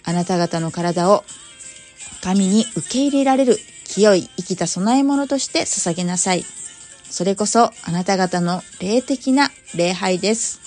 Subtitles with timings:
[0.04, 1.24] あなた方の体を
[2.22, 6.44] 神に受け入れられる清い生きた供え物として捧げなさい。
[7.10, 10.60] それこそあなた方の霊的な礼拝です。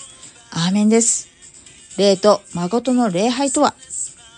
[0.52, 1.28] アーメンです。
[1.98, 3.74] 霊と誠の礼拝とは、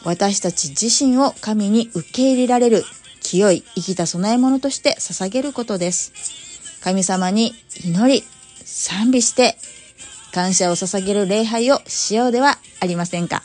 [0.04, 2.84] 私たち自身を神に受け入れられる
[3.20, 6.12] 清い生きた供え物として捧げることです。
[6.82, 7.52] 神様に
[7.84, 8.24] 祈り、
[8.64, 9.56] 賛美して、
[10.32, 13.42] 感謝を捧げる礼拝をしようではありませんか。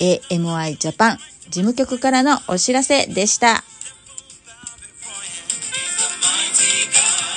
[0.00, 1.18] AMI ジャパン
[1.50, 3.64] 事務局からのお知らせでした。